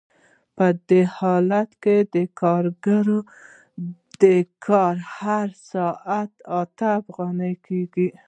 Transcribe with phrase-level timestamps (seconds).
[0.55, 3.07] په دې حالت کې د کارګر
[4.21, 4.23] د
[4.65, 6.31] کار هر ساعت
[6.61, 8.07] اته افغانۍ کېږي